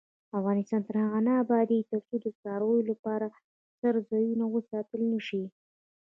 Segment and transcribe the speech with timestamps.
[0.39, 3.27] افغانستان تر هغو نه ابادیږي، ترڅو د څارویو لپاره
[3.81, 5.43] څړځایونه وساتل نشي.